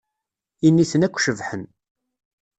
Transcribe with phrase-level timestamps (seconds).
[0.67, 1.63] Initen akk cebḥen.